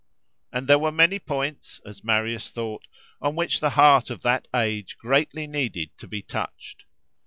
[0.51, 2.87] And there were many points, as Marius thought,
[3.21, 6.85] on which the heart of that age greatly needed to be touched.